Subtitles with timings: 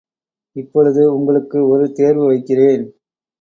[0.55, 2.83] இப்பொழுது உங்களுக்கு ஒரு தேர்வு வைக்கிறேன்.